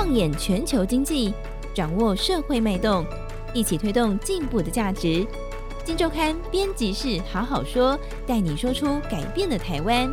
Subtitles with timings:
[0.00, 1.34] 放眼全球经济，
[1.74, 3.04] 掌握社会脉动，
[3.52, 5.26] 一起推动进步的价值。
[5.84, 10.08] 金周刊编辑室好好说，带你说出改变的台湾。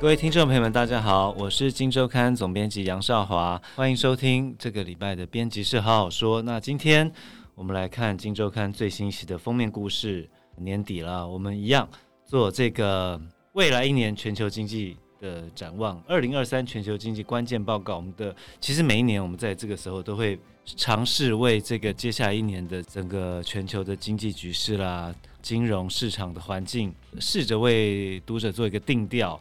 [0.00, 6.40] 各位听众朋友们，大家好，我是金周刊总编辑杨少华，欢迎收听这个礼拜的编辑室好好说。
[6.40, 7.10] 那今天
[7.56, 10.30] 我们来看金周刊最新一期的封面故事。
[10.56, 11.88] 年底了，我们一样
[12.24, 13.20] 做这个
[13.54, 17.96] 未来一年全球经济的展望，二零二三全球经济关键报告。
[17.96, 20.36] 我们的其实每一年我们在这个时候都会
[20.66, 29.40] 尝试为这个接下来一年的整个全球的经济局势啦、金融市场的环境，试着为读者做一个定调。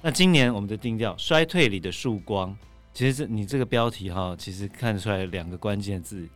[0.00, 2.56] 那今年我们的定调，衰退里的曙光。
[2.94, 6.26] 其实这你这个标题哈，其实看得出来两个关键字，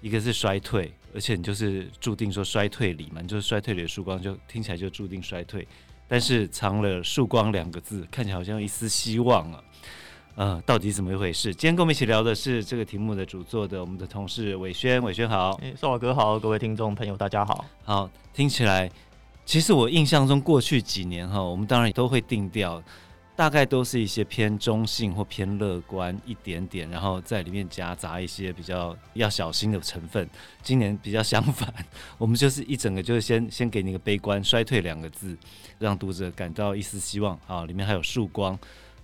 [0.00, 5.66] 一个是衰退，而且你就是注定说衰退里嘛，你就是衰退里的曙光，就听起来就注定衰退。
[6.08, 9.62] 但是藏了“曙光”两个字，看起来好像有一丝希望啊。
[10.34, 11.52] 呃，到底怎么一回事？
[11.52, 17.64] 今天跟我们一起聊的是这个题目的主作的我们的同事伟轩，伟轩好，少华哥好，各位听众朋友大家好。
[17.84, 18.90] 好，听起来，
[19.44, 22.82] 其实我印象中过去几年哈，我们当然都会定调。
[23.38, 30.28] 大概都是一些偏中性或偏乐观一点点，然后在里面夹杂一些比较要小心的成分。
[30.60, 31.72] 今年比较相反，
[32.18, 35.38] 我们就是一整个就是先先给你个悲观衰退两个字，
[35.78, 37.64] 让读者感到一丝希望啊。
[37.64, 38.58] 里面还有曙光，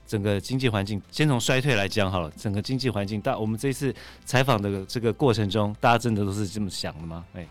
[0.05, 2.29] 整个经济环境先从衰退来讲好了。
[2.37, 7.25] 整个经济环境，大我们这次采访的这个过程中，大家真的都是这么想的吗？
[7.35, 7.47] 哎。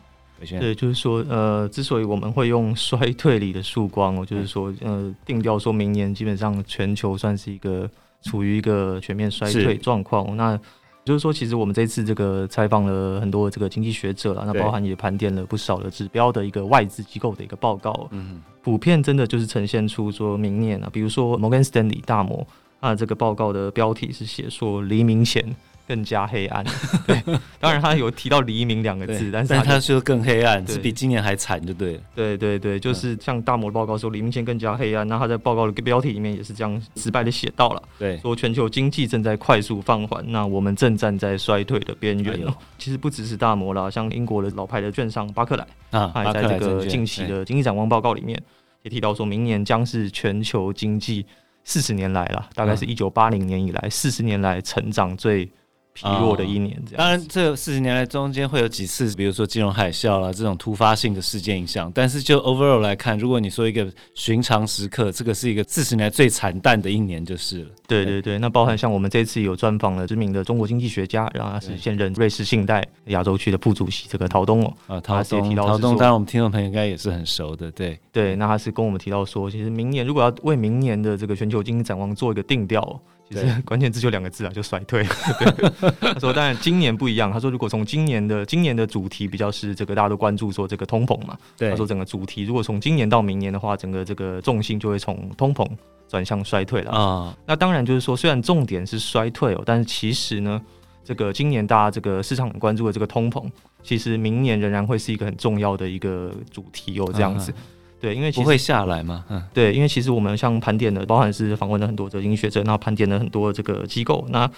[0.59, 7.89] 对，就是说，呃，之所以我们会用 衰退里的曙光，哦，就是说，呃，定调说明年基本上全球算是一个
[8.22, 10.36] 处于一个全面衰退状况。
[10.36, 10.59] 那
[11.05, 22.47] 就是说，其实我们这次这个采访了很多这个经济学者了，那包含也盘点了不少的指标的一个外资机构的一个报告，嗯，普遍真的就是呈现出说明年啊，比如说摩根斯坦利大摩，
[22.80, 25.44] 啊，这个报告的标题是写说黎明前。
[25.88, 26.64] 更加黑暗，
[27.06, 27.22] 对，
[27.59, 32.02] 当然他有提到黎明两个字，但是他说更黑暗，是比今年还惨，就对了。
[32.16, 42.39] 对对对，就是像大摩的报告说黎明前更加黑暗，那他在报告的标题里面也是这样直白的写到了，对，说全球经济正在快速放缓，那我们正站在衰退的边缘。
[42.77, 48.42] 其实不只是大摩啦，像英国的老牌的券商巴克莱啊，还在这个近期的经济展望报告里面
[48.83, 51.26] 也提到说，明年将是全球经济
[51.65, 55.52] 四十年来了，大概是一九八零年以来四十年来成长最。
[55.93, 56.98] 疲弱的一年，这样、哦。
[56.98, 61.92] 当然，这四十年来中间会有几次，比如说金融海啸啦这种突发性的事件影响。
[61.93, 67.70] 但是就 overall 来看，如果你说一个寻常时刻，这个是一个四十年来最惨淡的一年，就是了。
[67.87, 74.73] 对对对，那包含像我们这次有专访了知名的中国经济学家，然后他是现任瑞士信贷亚洲区的副主席，这个陶东哦。
[74.87, 77.70] 啊，陶东，陶东，当然我们听众朋友应该也是很熟的。
[77.71, 82.99] 对对，那他是跟我们提到说，其实明年如果要为明年的这个全球经济展望做一个定调。
[83.30, 85.04] 其实 关键字就两个字啊，就衰退。
[85.39, 87.32] 对，他说，当然今年不一样。
[87.32, 91.38] 他说，如果从今年的今年的主题比较是这个，大家都关注说这个通膨嘛。
[91.58, 95.67] 对，他说整个主题如果从今年到明年的话，整个这个重心就会从通膨
[96.08, 97.36] 转向衰退了啊。
[97.45, 100.62] 那当然就是说，虽然重点是衰退哦，但是其实呢，
[101.04, 103.50] 这个今年大家这个市场很关注的这个通膨，
[103.82, 107.54] 其实明年仍然会是一个很重要的一个主题哦，这样子。
[108.03, 109.23] 对，因为不会下来嘛。
[109.30, 114.25] 嗯，对，因为其实我们像盘点的，包含是访问了很多的经济学者，然后盘点了很多这个机构。
[114.27, 114.49] 那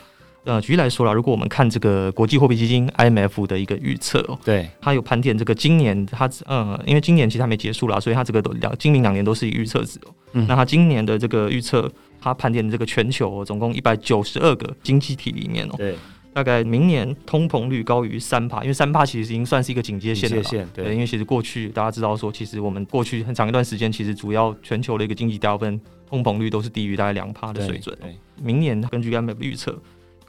[0.45, 10.13] 呃，举例来说啦，如果我们看这个国际货币基金 IMF 的一个预测哦，对，它有盘点这个今年它呃，因为今年其实还没结束啦，所以它这个都两今明两年都是以预测值哦。
[10.33, 11.87] 嗯，那它今年的这个预测，
[12.19, 15.95] 它盘点的这个全球总共一百九十二个经济体里面哦，对。
[16.35, 20.35] 大概明年通膨率高于三帕，因为三帕其实已经算是一个警戒线了。
[20.35, 25.79] 警戒线，对，因为其实过去大家知道说，其实我们过去很长一段时间，其实主要全球的一个经济大部分
[26.09, 27.97] 通膨率都是低于大概两帕的水准。
[28.35, 29.81] 明年根据 IMF 预测，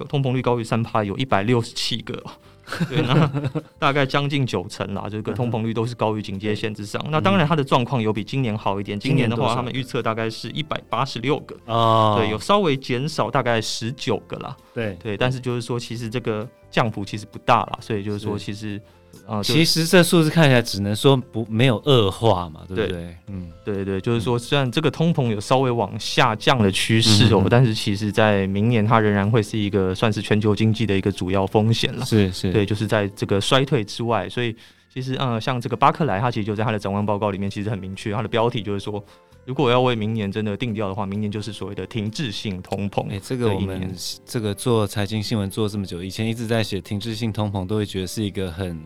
[0.09, 2.23] 通膨率高于三帕有一百六十七个。
[2.89, 3.31] 对，那
[3.79, 7.01] 大概将近九成啦，这个通膨率都是高于警戒线之上。
[7.11, 8.99] 那当然，它的状况有比今年好一点。
[8.99, 14.57] 今年的话，他们预测大概是一百八十六个啊，对，有稍微减少大概十九个啦。
[14.75, 18.81] 对对，但是就是说，其实这个降幅其实不大啦，所以就是说，其实。
[19.27, 22.89] 啊，其实这数字看起来只能说不没有恶化嘛，对不对？
[22.89, 32.07] 对嗯，对对，就是说，虽然这个通膨有稍微往下降的趋势哦，嗯、但是其实在明年它仍然会是一个算是全球经济的一个主要风险了。
[32.07, 34.55] 是是，对，就是在这个衰退之外，所以
[34.97, 39.05] 其实呃，像这个巴克莱，他其实就在他的展望报告里面其实很明确，他的标题就是说，
[39.45, 43.07] 如果要为明年真的定调的话，明年就是所谓的停滞性通膨。
[43.11, 43.95] 哎，这个我们
[44.25, 48.83] 这个做财经新闻做这么久，以前一直在写停滞性通膨，都会觉得是一个很。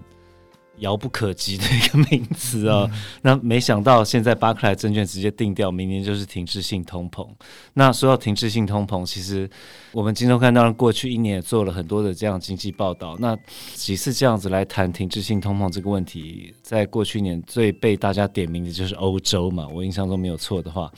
[0.81, 2.89] 遥不可及的一个名词哦。
[2.93, 7.27] 嗯、那没想到现在巴克莱证券直接定掉，明年就是停滞性通膨。
[7.75, 9.49] 那说到停滞性通膨，其实
[9.93, 13.17] 我们今天看到过去一年也做了很多的这样经济报道。
[13.19, 13.37] 那
[13.75, 19.67] 几次这样子来谈停滞性通膨这个问题，在过去一年最被大家点名的就是欧洲嘛。
[19.69, 20.91] 我印象中没有错的话，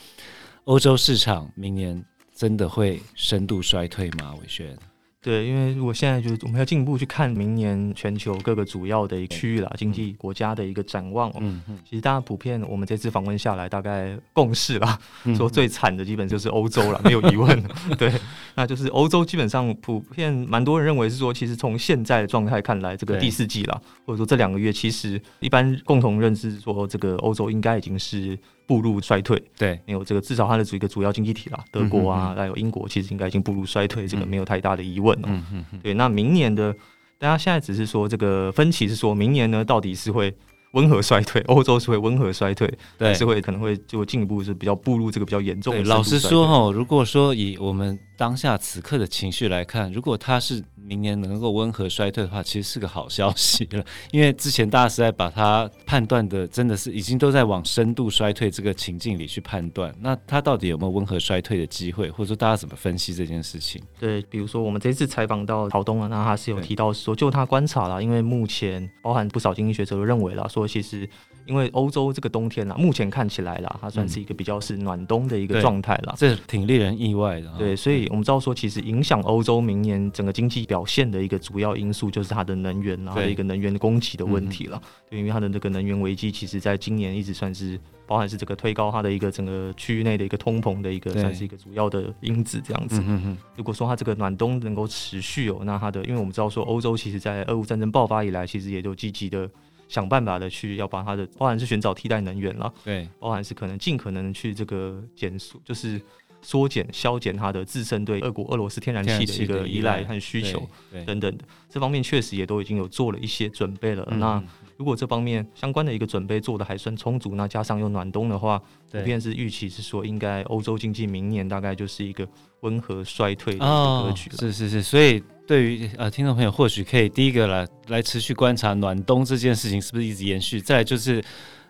[0.65, 2.03] 欧洲市场明年
[2.35, 4.33] 真的会深度衰退吗？
[4.41, 4.75] 伟轩？
[5.23, 14.99] 对，因为我现在就是我们要进一步去看明年全球各个主要的一个区域啦，经济国家的一个展望，嗯嗯，其实大家普遍我们这次访问下来，大概共识啦，
[15.37, 17.63] 说最惨的基本就是欧洲了，没有疑问。
[17.97, 18.11] 对，
[18.55, 28.37] 那就是欧洲基本上普遍蛮多人认为是说，其实从现在的状态看来，这个第四季啦，或者说这两个月，其实一般共同认知说，这个欧洲应该已经是。
[28.65, 35.27] 步入衰退，对，没有这个，至少它的主一个主要经济体啦，德国啊，还有英国，其实应该已经步入衰退，这个没有太大的疑问了。
[35.29, 35.79] 嗯嗯嗯。
[35.81, 36.73] 对，那明年的，
[37.17, 40.33] 大家现在只是说这个分歧是说明年呢，到底是会
[40.73, 45.83] 温和衰退，欧洲是会温和衰退，对，还是会可能会就进一步是比较步入这个比较严重的。
[45.83, 50.63] 老实说哈，如果说以我们当下此刻的情绪来看，如果它是。
[50.85, 53.81] 明年能够温和衰退的话，其实是个好消息了。
[54.11, 59.95] 因为之前大家实在把它判断的真的是已经都在往深度衰退这个情境里去判断。
[60.01, 63.81] 那它到底有没有温和衰退的机会，或者说大家怎么分析这件事情？
[63.97, 71.07] 对，比如说我们这次采访到曹东啊，那他是有提到说，就他观察了，因为目前包含不少经济学者都认为了，说其实。
[71.45, 77.53] 因为欧洲这个冬天啦，目前看起来啦，它算是一个比较是暖冬的一个状态啦，这挺令人意外的。
[77.57, 84.81] 对，所以我们知道说，其实影响欧洲明年整个经济表现的一个主要因素，就是它的能源，然后一个能源的供给的问题了。
[85.09, 87.77] 对，因为它的这个能源危机，其实在今年一直算是
[88.07, 93.01] 包含是这个推高它的一个整个区域内的一个通膨的一个算是一个主要的因子这样子。
[93.01, 93.37] 嗯嗯。
[93.57, 99.49] 如果说它这个暖冬能够持续哦，那它的，因为我们知道说，欧洲其实在俄乌战争爆发以来，其实也都积极的。
[99.93, 106.01] 想办法的去要把它的，包含是寻找替代能源了，对，包含是可能尽可能去这个减速，就是
[106.41, 110.67] 缩减、削减它的自身对俄国、俄罗斯天然气的一个依赖和需求
[111.05, 114.03] 等等的，这方面确实也都已经有做了一些准备了。
[114.09, 114.43] 嗯、那
[114.77, 118.59] 如果这方面相关的一个准备做的还算充足，那加上又暖冬的话，
[118.91, 122.27] 普遍是预期是说，应该欧洲经济明年大概就是一个
[122.61, 124.35] 温和衰退的格局了。
[124.35, 124.39] 哦。
[124.39, 125.23] 是是是，所以。
[125.47, 130.61] 对于呃听众朋友，或许可以第一个来来持续观察暖冬这件事情是不是一直延续。
[130.61, 131.23] 再来就是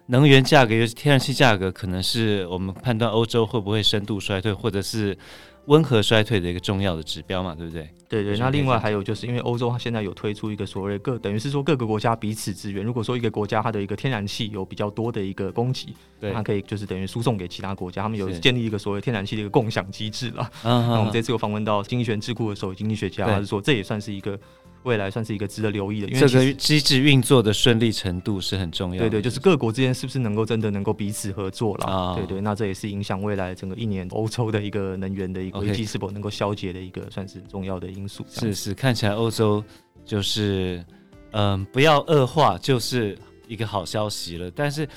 [0.07, 5.17] 能源价格，尤其天然气价格，可能是我们判断欧洲会不会深度衰退，或者是。
[5.65, 7.89] 温和衰退的一个重要的指标嘛，对不对？
[8.09, 12.85] 对对，那另外还有就是因为欧洲它现在有推出一个所谓各，等于是说各个国家彼此支援。
[12.85, 20.47] 如果说一个国家它的一个天然气有比较多的一个供给，对，它可以就是等于输送给其他国家，他们有建立一个所谓天然气的一个共享机制了。
[20.63, 24.39] 嗯，那我们这次有访问到经济学智库的首席经济学家，他是说这也算是一个。
[24.83, 29.09] 未来算是一个值得留意的，因为这个机制运作的顺利程度是很重要的。
[29.09, 31.85] 对对，就是各国之间是不是能够真的能够彼此合作了？
[31.87, 38.25] 哦、对对，那这也是影响未来整个一年欧洲的一个能源的一个危机是否能够消解的一个算是重要的因素。
[38.29, 39.63] 是是，看起来欧洲
[40.05, 40.83] 就是
[41.31, 44.51] 嗯，不要恶化就是一个好消息了。
[44.51, 44.87] 但是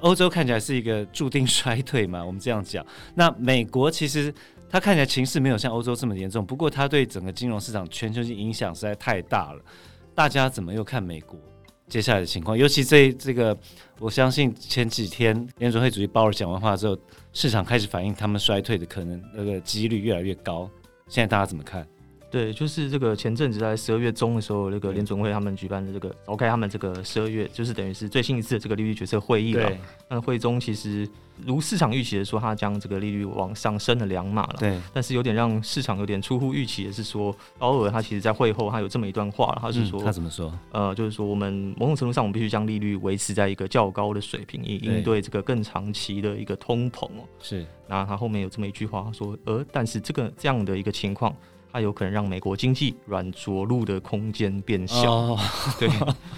[0.00, 2.84] 欧洲看起来是一个注定衰退嘛，我们这样讲。
[3.14, 4.32] 那美国其实。
[4.74, 9.62] 它看起来情势没有像欧洲这么严重，不过它对整个金融市场全球性影响实在太大了。
[10.16, 11.38] 大家怎么又看美国
[11.86, 12.58] 接下来的情况？
[12.58, 13.56] 尤其这这个，
[14.00, 16.98] 我相信前几天联准会主席鲍尔讲完话之后，
[17.32, 20.68] 市场开始反映他们衰退的可能那个几率越来越高。
[21.06, 21.86] 现在大家怎么看？
[22.34, 29.70] 对，就是这个前阵子在十二月中的时候，那个联准会他们举办的这个召开他们这个十二月，就是等于是最新一次的这个利率决策会议了。
[30.08, 31.08] 那会中其实
[31.46, 34.56] 如市场预期的说，他将这个利率往上升了两码了。
[34.58, 34.80] 对。
[34.92, 40.52] 但是有点让市场有点出乎预期的是说，鲍尔他其实在会后他有这么一段话，他是说、嗯、他怎么说？
[40.72, 47.08] 呃，就是说我们某种程度上我们必须将利率维持在一个较高的水平，以应对这个更长期的一个通膨。
[47.40, 47.64] 是。
[47.86, 51.32] 那他后面有这么一句话说，呃，但是这个这样的一个情况。
[51.74, 55.10] 它有可能让美国经济软着陆的空间变小。
[55.10, 55.40] 哦、
[55.76, 55.90] 对，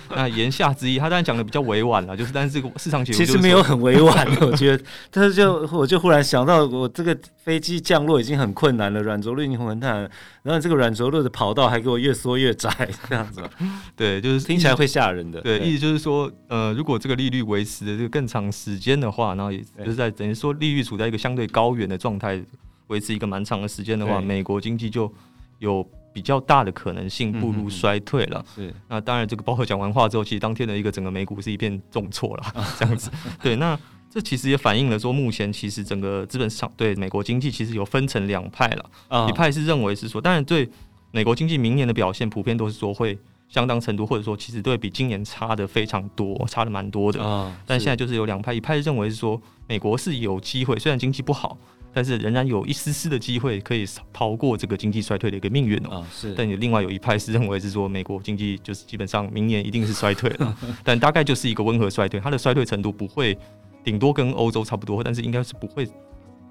[0.08, 4.82] 那言下之意，他当然讲的比较委婉了，就是但是这个市场其实没有很委婉，我觉得。
[5.10, 10.10] 但是就我就忽然想到，我这个飞机降落已经很困难了，软着陆已经很难，
[10.42, 12.70] 然后这个软着陆的跑道还给我越缩越窄，
[13.06, 13.42] 这样子。
[13.94, 15.42] 对，就是听起来会吓人的。
[15.42, 22.42] 对，对意思就是说，呃，如果这个利率维持的这个更长时间的话，然后也就是在等于说利率处在一个相对高原的状态。
[22.88, 25.12] 维持一个蛮长的时间的话，美国经济就
[25.58, 28.44] 有比较大的可能性步入衰退了。
[28.54, 32.44] 是，那当然，这个鲍尔讲完话之后，其实当天的一个整个美股是一片重挫了，
[32.78, 33.10] 这样子。
[33.42, 33.78] 对，那
[34.08, 39.28] 这其实也反映了说，目前其实整个资本市场对美国经济其实有分成两派了。
[39.28, 40.68] 一派是认为是说，当然对
[41.10, 47.22] 美国经济明年的表现，普遍都是说会相当程度，或者说其实对比今年差的非常多，差的蛮多的。
[47.22, 51.58] 啊、但现在就是有两派，一派认为是说美国是有机会，虽然经济不好，
[51.96, 55.88] 但是仍然有一丝丝的机会可以逃过这个经济衰退的一个命运哦。
[55.92, 56.34] 哦是。
[56.36, 63.38] 但有另外有一派是认为是说美国经济就是基本上明年一定是衰退了， 但大概就是一个温和衰退，它的衰退程度不会
[63.82, 65.88] 顶多跟欧洲差不多，但是应该是不会。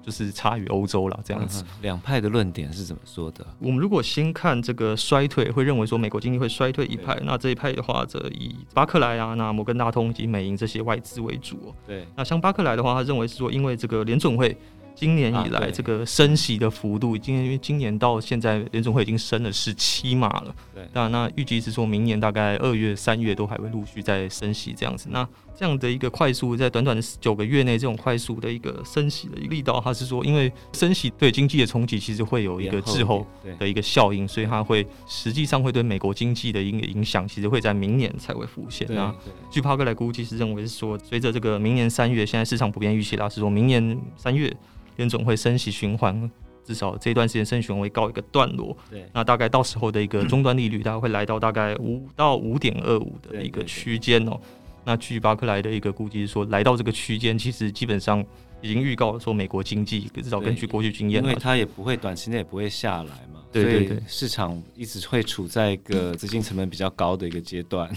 [0.02, 1.64] 就是差于欧洲了，这样子。
[1.82, 3.44] 两、嗯、派的论点是怎么说的？
[3.58, 7.18] 我们如果先看这个衰退，会认为说美国经济会衰退一派。
[7.24, 11.74] 那这一派的话，则以巴克莱啊、那摩根大通以及美银这些外资为主。
[11.84, 12.06] 对。
[12.14, 14.56] 那像巴克莱的话，他认为是说，因为这个联准会
[14.96, 20.54] 今年以来这个升息的幅度，已经因为今年到现在联总会已经升了十七码了。
[20.74, 20.82] 对。
[20.94, 25.08] 那那预计是说明年大概二月、三月都还会陆续再升息这样子。
[25.10, 33.26] 那这样的一个快速，在短短的九个月内，这种快速的一个升息的一个力道，它是说，因为升息对经济的冲击其实会有一个滞后
[33.58, 38.86] 的一个效应，所以它会实际上会对美国经济的一个影响，其实会在明年才会浮现。
[38.90, 39.14] 那
[39.50, 44.54] 据帕克来估计是认为是说，随着这个明年三月，现在市场普遍预期啦，是说明年三月
[44.96, 46.30] 联总会升息循环，
[46.64, 48.76] 至少这段时间升息循环会告一个段落。
[48.90, 54.38] 对，那大概到时候的一个终端利率，大概会来到大概五到五点二五的一个区间哦。
[54.86, 58.24] 那据巴克莱的一个估计是说，来到这个区间，其实基本上
[58.62, 67.90] 已经预告了说，美国经济至少根据过去经验，因为它也不会短期内也不会下来嘛，对对对，市场一直会处在一个资金成本比较高的一个阶段，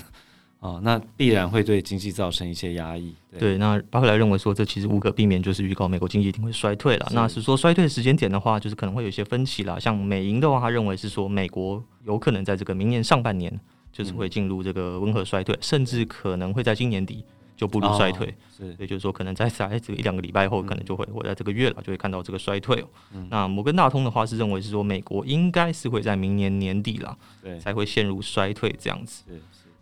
[0.61, 3.13] 哦，那必然会对经济造成一些压抑。
[3.29, 7.07] 对，对，那巴克莱认为说，这其实无可避免，就是预告美国经济一定会衰退了。
[7.13, 9.79] 那是说衰退的时间点的话，就是可能会有一些分歧啦。
[9.79, 13.59] 像美银的话，他认为是说，美国有可能在这个明年上半年。
[13.99, 17.21] 就是会进入这个温和衰退，甚至可能会在今年底
[17.57, 18.33] 就步入衰退。
[18.57, 22.81] 是，也就是说，可能在在这个一两个礼拜后，可能就会或在这个月了，就会看到这个衰退。
[23.13, 23.27] 嗯。
[23.29, 29.23] 那摩根大通的话是认为是说，美国应该是会在明年年底了，对，才会陷入衰退这样子。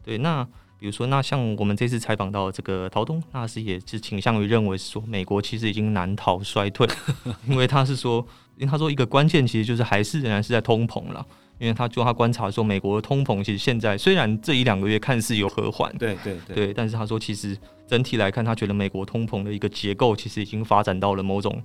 [0.03, 0.43] 对，那
[0.79, 6.87] 比如说，那像我们这次采访到这个陶东，那是也是倾向于认为是说，美国其实已经难逃衰退，
[7.47, 8.25] 因为他是说，
[8.57, 11.23] 因为他说一个关键其实就是还是仍然是在通膨了。
[11.59, 21.61] 因为他就他观察说，美国的通膨其实现在虽然这一两个月看似有和缓，对对对，对，但是他说其实整体来看，他觉得美国通膨的一个结构其实已经发展到了某种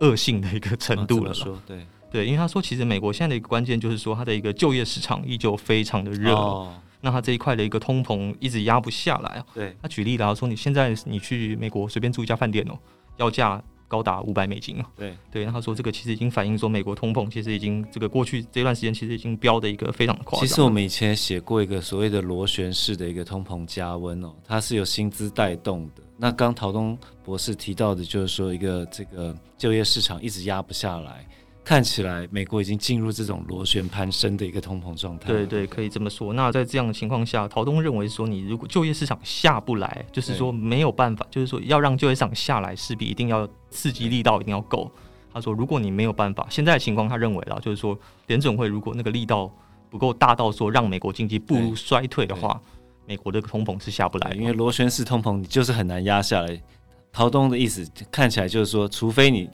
[0.00, 1.30] 恶性的一个程度了。
[1.30, 9.44] 啊、说对对，因为他说其实美国现在的一个关键就是说，它的一个就业市场依旧非常的热，哦，那他这一块的一个通膨一直压不下来啊。
[9.52, 12.78] 对，他举例来说，你现在你去美国随便住一家饭店哦，
[13.18, 13.62] 要价。
[13.94, 14.90] 高达五百美金啊！
[14.96, 20.40] 对对，那他说这个其实已经反映说美国通膨其实已经这个过去这段时间其实已经飙的一个非常夸张。
[20.40, 26.02] 其实我们以前写过一个所谓的螺旋式的一个通膨加温哦，它是由薪资带动的。
[26.16, 31.24] 那刚陶东博士提到的就是说一个这个就业市场一直压不下来。
[31.64, 35.28] 看起来美国已经进入这种螺旋攀升的一个通膨状态。
[35.28, 36.34] 对对，可以这么说。
[36.34, 44.90] 那在这样的情况下，陶东认为说，你如果就业市场下不来，就是说没有办法，就是说要让就业市场下来，势必一定要刺激力道一定要够。
[45.32, 49.50] 他说，如果你没有办法，现在的情况他认为啦，就是说联准会如果那个力道
[49.88, 52.60] 不够大到说让美国经济步入衰退的话，
[53.06, 56.62] 美国的通膨是下不来，因为螺旋式通膨你就是很难压下来。
[57.10, 59.48] 陶东的意思看起来就是说，除非你。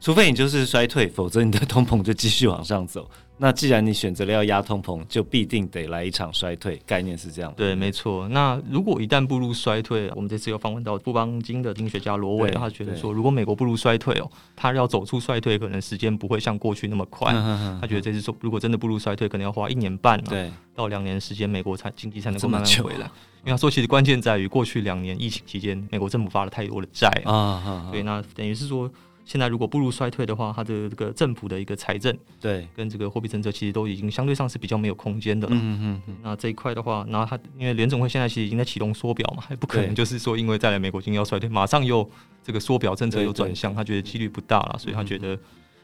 [0.00, 3.08] 除非你就是衰退，否则你的通膨就继续往上走。
[3.42, 6.78] 那既然你选择了要压通膨，就必定得来一场衰退。
[6.86, 7.50] 概念是这样。
[7.56, 8.28] 对，没错。
[8.28, 17.32] 那如果一旦步入衰退，我们这次又访问到布邦金的经济学家罗伟，他觉得说，如果美国步入衰退哦，他要走出衰退，可能时间不会像过去那么快。
[17.80, 23.10] 他觉得这次说，如果真的步入衰退，可能要花一年半对到两年时间，美国才经济才能够慢慢回来。
[23.42, 27.88] 因为他说，其实关键在于过去两年疫情期间，美国政府发了太多的债啊。
[27.90, 28.90] 对，那等于是说。
[29.24, 35.54] 现在如果步入衰退的话，它的这个政府的一个财政对跟这个货币政策其实都已经相对上是比较没有空间的了。
[35.54, 36.16] 嗯嗯嗯。
[36.22, 42.08] 那这一块的话，然后它因为联总会现在其实已经在启动缩表嘛，还不可能就是说因为再来美国经济要衰退，马上又
[42.42, 45.38] 这个缩表政策又转向，他觉得几率不大了，所以他觉得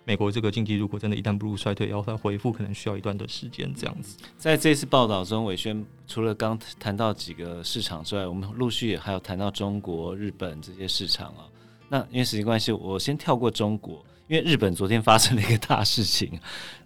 [0.04, 4.16] 美国这个经济如果真的一旦步入衰退，要再恢复可能需要一段的时间这样子。
[4.36, 11.46] 在这次报道中，伟轩除了刚谈到几个市场之外，我们陆续也还有谈到中国、日本这些市场啊。
[11.88, 14.04] 那因为时间关系，我先跳过中国。
[14.28, 16.36] 因为日本昨天发生了一个大事情，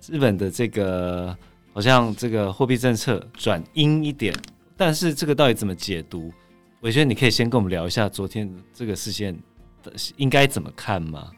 [0.06, 1.34] 日本的这个
[1.72, 4.34] 好像这个货币政策转阴一点，
[4.76, 6.30] 但是这个到底怎么解读？
[6.80, 9.34] 我觉得你可以先跟我们聊一下昨天这个事件
[10.16, 11.30] 应该怎么看吗？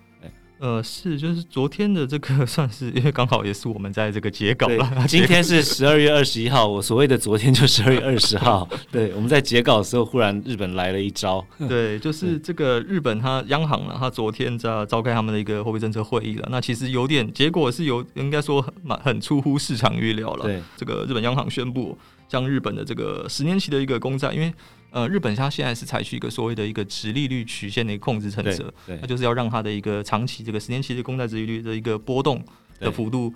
[0.62, 4.88] 呃，是，就是昨天的这个 算是，因为刚好也是我们在这个截稿了。
[5.08, 8.68] 今天是十二月二十一号，我所谓的昨天就十二月二十号。
[8.92, 11.44] 对，我们在截稿的时候，忽然日本来了一招。
[11.68, 16.46] 对，就是这个日本它央行呢，它昨天在召开他们的一个货币政策会议了。
[16.48, 20.44] 那其实有点结果是有，应该说蛮很出乎市场预料了。
[20.44, 21.98] 对，这个日本央行宣布。
[22.32, 24.50] 像日本的这个十年期的一个公债，因为
[24.90, 28.72] 呃，日本它现在是采取一个所谓的一个直利率曲线的一个控制政策，
[29.02, 32.42] 它就是要让它的一个长期这个十年期的公债殖利率的一个波动
[32.80, 33.30] 的幅度，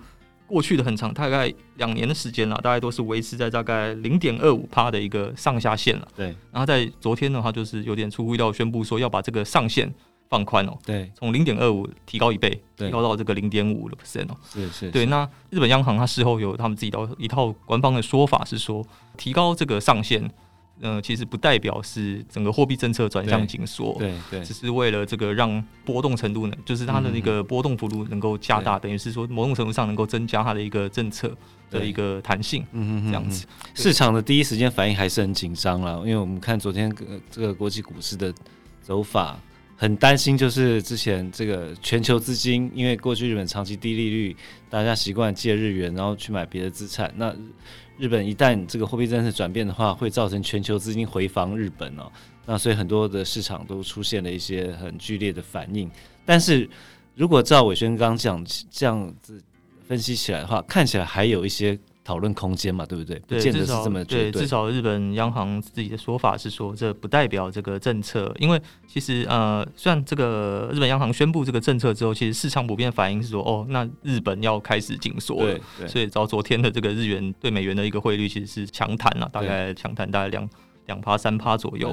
[0.47, 6.07] 过去的很长，大概两年的时间了，大概都是维持在大概零点二五帕的一个上下限了。
[6.15, 9.93] 对，然后在昨天的话，就是有点出乎意料宣布说要把这个上限
[10.29, 15.05] 放宽哦，对，从零点二五提高一倍，提高到这个零点五的 percent 哦，是是，对。
[15.05, 18.85] 那日本央行它事后有他们自己的一套官方的说法是说，
[19.17, 20.29] 提高这个上限。
[20.79, 31.35] 呃，其实不代表是整个货币政策转向紧缩，对对，只是为了这个让波动程度呢，就是它的那个波动幅度能够加大，等于是说某种程度上能够增加它的一个政策
[31.71, 33.47] 的一个弹性，嗯嗯，这样子。
[33.73, 36.95] 市场的第一时间反应还是很紧张了，因为我们看昨天
[37.31, 38.31] 这个国际股市的
[38.83, 39.35] 走法，
[39.77, 44.35] 很担心就是之前这个全球资金，因为过去日本长期低利率，
[44.69, 47.33] 大家习惯借日元，然后去买别的资产，那。
[47.99, 52.03] 日本一旦这个货币政策转变的话，会造成全球资金回防日本哦。
[52.45, 55.89] 那所以很多的市场都出现了一些很剧烈的反应。
[56.23, 56.69] 但是
[57.15, 59.41] 如果照伟轩刚讲这样子
[59.87, 61.75] 分析起来的话，看起来还有一些。
[62.07, 63.21] 讨论空间嘛，对不对？
[63.27, 64.31] 对，不见得是这么绝对。
[64.31, 75.59] 对，至少日本央行自己的说法是说，这不代表这个政策，因为其实呃，虽然这个日本央行宣布这个政策之后，其实市场普遍反应是说，哦，那日本要开始紧缩了。
[75.77, 80.49] 对，所以照昨天的这个日元对美元的一个汇率，其实是强弹了，大概强弹大概两
[80.85, 81.89] 两趴三趴左右。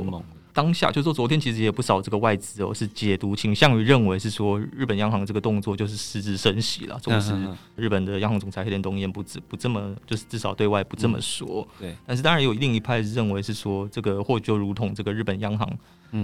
[0.54, 6.98] 当下就是说，昨天其实也不少这个外资哦，是解读倾向于认为是说，日本央行这个动作就是实质升息了。
[7.02, 7.34] 同时，
[7.76, 11.66] 日本的央行总裁黑田东彦不止不这么，就是至少对外不这么说。
[11.80, 15.68] 嗯、对，但是当然有另一派是认为是说，这个或就如同这个日本央行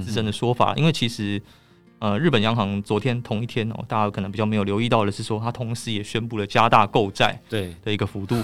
[0.02, 1.42] 自身的说法，因为其实。
[2.00, 8.40] 呃，日本央行昨天同一天哦，大家可能比较没有留意到的是说，它同时也宣布了加大购债对的一个幅度。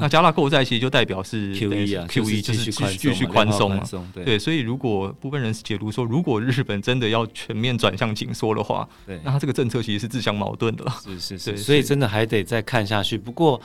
[0.00, 3.84] 那加大购债其实就代表是 QE 啊，QE 就是继续继续宽松嘛。
[4.12, 10.84] 对，所以如果部分人士解读说，如果日本真的要全面转向紧缩的话，对，那它这个政策其实是自相矛盾的。
[11.04, 13.16] 是 是是，所以真的还得再看下去。
[13.16, 13.60] 不过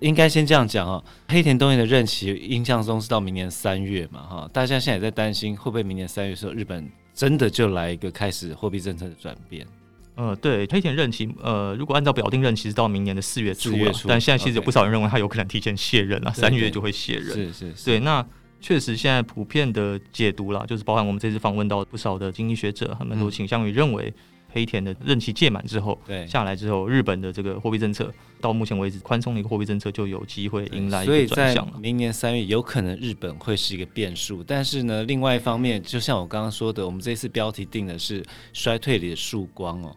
[0.00, 6.86] 应该先这样讲啊，黑田东彦的任期印象中是到明年三月嘛，哈，大家现在也在担心会不会明年三月的时候日本。
[7.14, 9.66] 真的就来一个开始货币政策的转变，
[10.14, 18.24] 呃，对，黑田任期，呃，如果按照表定任期是到明年的四月初了，但现在其实有不少人认为他有可能提前卸任了，三月就会卸任，是是是，对，那
[18.60, 24.12] 确实现在普遍的解读啦，就是包含我们这次访问到不少的经济学者，他们都倾向于认为。
[24.52, 31.72] 黑田的任期届满之后，对下来之后，日本的这个货币政策到目前为止宽松的一个货币政策就有机会迎来一个转向了。
[31.72, 39.96] 所以在明年三月有可能日本会是一个变数，但是呢，另外一方面，就像我刚刚说的，我们这次标题定的是衰退里的曙光哦。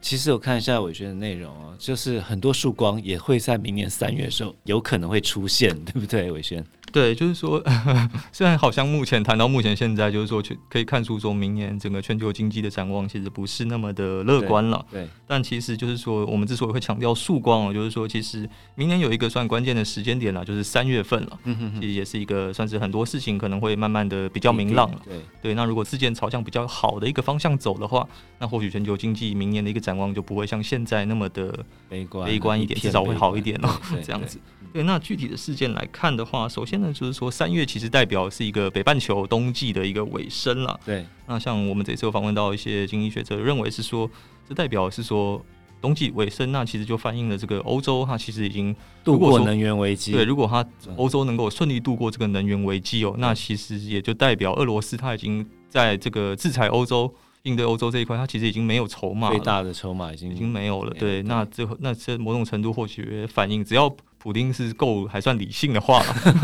[0.00, 6.64] 其实我看一下伟轩的内容哦，就是很多曙光也会在明年三月的时候有可能会出现，对不对，伟轩？
[6.92, 7.62] 对，就是说，
[8.32, 14.84] 虽然好像目前谈到目前现在，就是说，可以看出说明年整个全球经济的展望其实不是那么的乐观了。
[14.90, 21.38] 对，但其实就是说，我们之所以会强调曙光哦，就是说，其实明年有一个算关键的时间点了，就是三月份了。
[21.44, 25.00] 嗯哼哼，其实也是一个算是很多事情可能会慢慢的比较明朗了。
[25.04, 28.06] 对，对，对，那如果事件朝向比较好的一个方向走的话，
[28.38, 33.68] 那或许全球经济明年的一个展望就不会像现在那么的悲观悲观一点，至少会好一点哦。
[34.04, 34.38] 这样子。
[34.72, 40.78] 对，那具体的事件来看的话，首先呢，就是说三月其实代表是一个北半球冬季的一个尾声了。
[40.84, 44.08] 对，那像我们这次有访问到一些经济学者，认为是说，
[44.48, 45.44] 这代表是说
[45.80, 50.12] 冬季尾声，那其实就反映了这个欧洲它其实已经度过能源危机。
[50.12, 50.64] 对，如果它
[50.96, 60.94] 欧洲能够顺利度过这个能源危机哦，那其实也就代表俄罗斯它已经在这个制裁欧洲、应对欧洲这一块，它其实已经没有筹码了，最大的筹码已经已经没有了。
[60.98, 66.02] 对，那最后那这某种程度或许反映，只要普丁是够还算理性的话，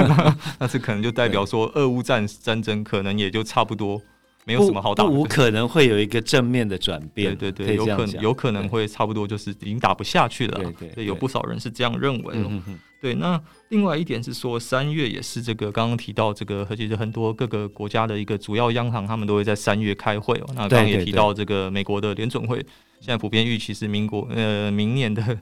[0.58, 4.00] 那这可能就代表说，俄乌战战争可能也就差不多
[4.46, 7.36] 没有什么好打，不可能会有一个正面的转变。
[7.36, 10.72] 对对对，有可能有可能会差不多就是已经打不下去了。
[10.78, 12.36] 对对，有不少人是这样认为。
[13.00, 13.38] 对，那
[13.70, 20.46] 另外一点是说，三月也是这个刚刚提到这个，而且是很多各个国家的一个主要央行，他们都会在三月开会哦。
[20.54, 22.56] 那刚刚也提到这个美国的联准会，
[23.00, 25.38] 现在普遍预期是民国呃明年的。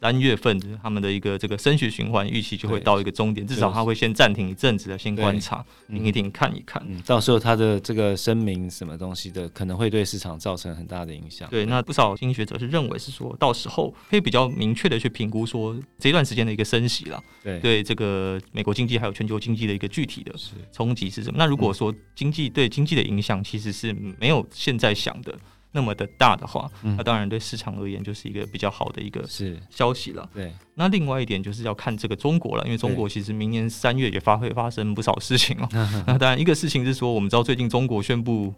[0.00, 6.82] 三月份他们的一个这个升息循环预期就会到一个终点，至少他会先暂停一阵子的，先观察，停一停，看一看。
[6.86, 11.48] 嗯，到时候他的这个声明什么东西的，可能会对市场造成很大的影响。
[11.48, 17.22] 对，那不少经济学者是认为是说到时候可以比较明确的去评估说这段时间的一个升息了。
[17.42, 20.34] 对，对这个美国经济还有全球经济的一个具体的
[20.72, 21.36] 冲击是什么？
[21.38, 25.36] 那如果说经济对经济的影响其实是没有现在想的。
[25.76, 30.28] 那么的大的话，那当然对市场而言就是一个比较好的一个是消息了。
[30.34, 35.68] 对，那另外一点就是要看这个中国了，因为中国其实明年三月也发会发生不少事情哦。
[36.08, 38.52] 那当然一个事情是说，我们知道最近中国宣布。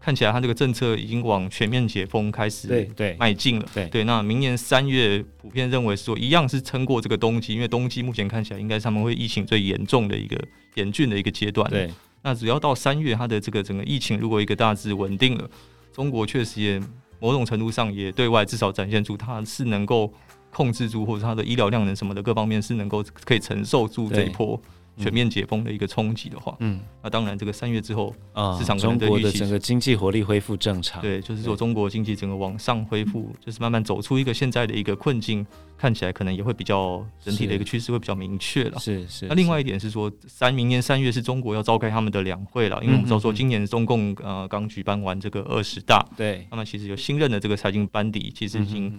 [0.00, 3.66] 看起来，它这个政策已经往全面解封开始对对迈进了。
[3.72, 10.38] 对对，那明年三月普遍认为说，一样是撑过这个冬季，因为冬季目前看起来应该是他们会疫情最严重的一个
[10.74, 11.66] 严峻的一个阶段。
[11.70, 15.48] 对，那只要到三月，它的这个整个疫情如果一个大致稳定了，
[15.94, 16.82] 中国确实也
[17.20, 20.12] 某种程度上也对外至少展现出它是能够
[20.52, 24.60] 控制住，或者它的医疗量能什么的各方面是能够可以承受住这一波。
[24.96, 35.44] 全面解封的一个冲击的话，嗯，那当然，这个三月之后，啊，市场中国的整个经济活力恢复正常，对，就是说中国经济整个往上恢复，就是慢慢走出一个现在的一个困境，
[35.76, 38.78] 看起来可能也会比较整体的一个趋势会比较明确了。
[38.78, 39.26] 是是。
[39.26, 48.98] 那另外一点是说，三明年三月是中国要召开他们的两会了，因为我们知道说今年中共呃刚举办完这个二十大，对，那么其实有新任的这个财经班底，其实已经。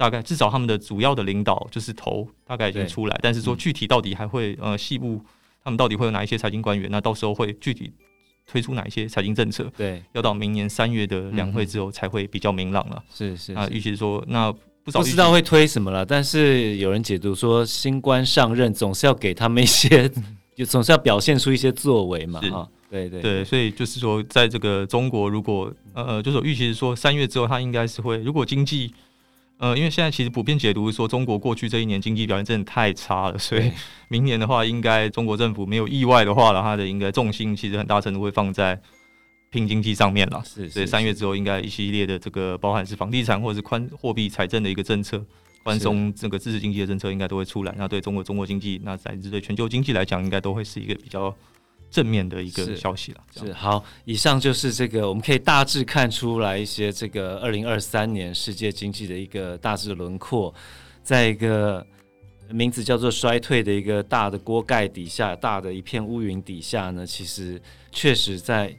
[0.00, 5.22] 大概至少他们的主要的领导就是头大概已经出来，但是说具体到底还会呃细部
[5.62, 7.92] 他们到底会有哪一些财经官员，那到时候会具体
[8.46, 9.70] 推出哪一些财经政策？
[9.76, 13.04] 对，要到明年三月的两会之后才会比较明朗了。
[13.14, 20.10] 是是啊，预期说那不不知道会推什么了，但是有人解读说新官上任总是要给他们一些，
[20.56, 22.40] 就 总是要表现出一些作为嘛。
[22.54, 28.94] 啊，对对对，所以就是说在这个中国，如果呃就是预期是说三月之后他应该是会，如果经济。
[29.60, 33.70] 呃，因为现在其实普遍解读是说，中国过去这一年经济表现真的太差了，所以
[34.08, 38.80] 明年的话，应该中国政府没有意外的话了，它的应该重心其实很大程度会放在
[39.50, 40.42] 拼经济上面了。
[40.46, 45.22] 是，所以三月之后，应该一系列的这个，包含是房地产或者是宽货币财政的一个政策，
[45.62, 47.74] 宽松这个支持经济的政策，应该都会出来。
[47.76, 51.36] 那对中国中国经济，那乃至对全球经济来讲，应该都会是一个比较。
[51.90, 53.84] 正面的一个消息了，是好。
[54.04, 60.54] 以上就是这个，我们可以大致看出来一些这个二零二三年世界经济的一个大致轮廓，
[61.02, 61.84] 在一个
[62.48, 68.72] 名字叫做衰退的一个大的锅盖底下，大的一片乌云底下呢，其实确实在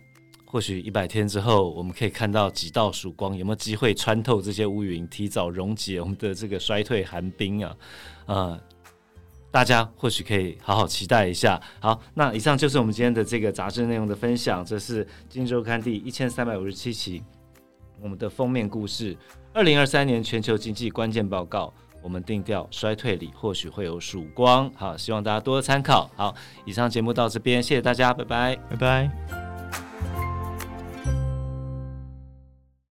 [0.46, 7.76] 或许一百天之后，我们可以看到几道曙光，有没有机会穿透这些乌云，提早溶解我们的这个衰退寒冰啊？
[8.28, 8.62] 呃。
[9.52, 11.62] 大家或许可以好好期待一下。
[11.80, 14.66] 好，那以上就是我们今天的这个杂志内容的分享。
[14.66, 17.22] 这是《金州刊》第一千三百五十七期
[18.02, 19.16] 我们的封面故事：
[19.54, 21.72] 二零二三年全球经济关键报告。
[22.04, 24.68] 我们定调衰退里或许会有曙光。
[24.74, 26.10] 好，希望大家多多参考。
[26.16, 26.34] 好，
[26.66, 29.41] 以上节目到这边，谢谢大家，拜拜，拜拜。